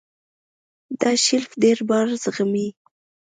دا 0.99 1.11
شیلف 1.25 1.51
ډېر 1.63 1.77
بار 1.89 2.07
زغمي. 2.23 2.67